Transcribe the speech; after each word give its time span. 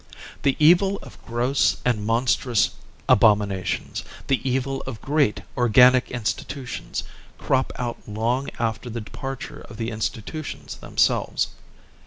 The 0.41 0.55
evil 0.57 0.97
of 1.03 1.23
gross 1.27 1.77
and 1.85 2.03
monstrous 2.03 2.71
abominations, 3.07 4.03
the 4.25 4.41
evil 4.49 4.81
of 4.87 4.99
great 4.99 5.41
organic 5.55 6.09
institutions 6.09 7.03
crop 7.37 7.71
out 7.75 7.99
long 8.09 8.49
after 8.57 8.89
the 8.89 9.01
departure 9.01 9.59
of 9.61 9.77
the 9.77 9.91
institutions 9.91 10.77
themselves. 10.77 11.49